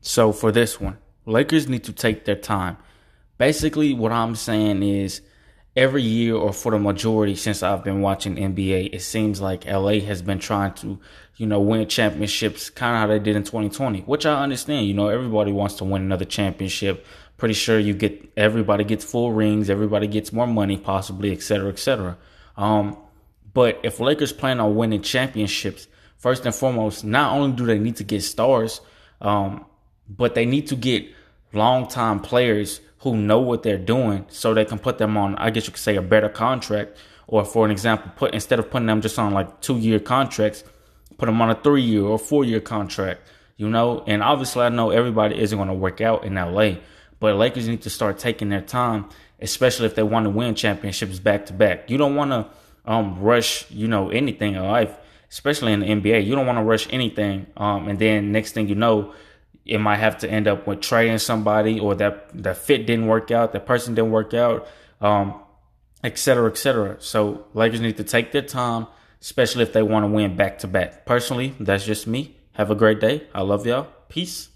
[0.00, 2.76] So for this one, Lakers need to take their time.
[3.38, 5.22] Basically, what I'm saying is
[5.76, 10.00] every year or for the majority since I've been watching NBA, it seems like LA
[10.00, 10.98] has been trying to,
[11.36, 14.86] you know, win championships kind of how they did in 2020, which I understand.
[14.86, 17.06] You know, everybody wants to win another championship.
[17.36, 21.70] Pretty sure you get everybody gets full rings, everybody gets more money, possibly, et cetera,
[21.70, 22.18] et cetera.
[22.56, 22.98] Um,
[23.52, 25.88] but if Lakers plan on winning championships,
[26.18, 28.80] first and foremost, not only do they need to get stars,
[29.20, 29.64] um,
[30.16, 31.06] but they need to get
[31.52, 35.50] long time players who know what they're doing so they can put them on, I
[35.50, 36.98] guess you could say, a better contract.
[37.26, 40.64] Or for an example, put instead of putting them just on like two year contracts,
[41.16, 43.22] put them on a three year or four year contract,
[43.56, 44.04] you know?
[44.06, 46.72] And obviously, I know everybody isn't going to work out in LA,
[47.20, 49.08] but Lakers need to start taking their time,
[49.40, 51.88] especially if they want to win championships back to back.
[51.88, 52.46] You don't want to
[52.84, 54.94] um, rush, you know, anything in life,
[55.30, 56.26] especially in the NBA.
[56.26, 57.46] You don't want to rush anything.
[57.56, 59.14] Um, and then next thing you know,
[59.70, 63.30] it might have to end up with trading somebody or that the fit didn't work
[63.30, 64.66] out, the person didn't work out,
[65.00, 65.40] um,
[66.02, 66.96] et cetera, et cetera.
[66.98, 68.88] So Lakers need to take their time,
[69.20, 71.06] especially if they want to win back to back.
[71.06, 72.36] Personally, that's just me.
[72.54, 73.28] Have a great day.
[73.32, 73.86] I love y'all.
[74.08, 74.48] Peace.